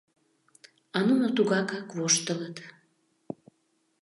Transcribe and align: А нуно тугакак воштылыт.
А 0.97 0.99
нуно 1.07 1.27
тугакак 1.35 1.87
воштылыт. 1.97 2.57